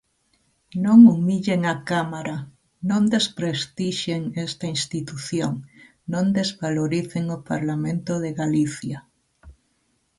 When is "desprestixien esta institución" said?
3.13-5.53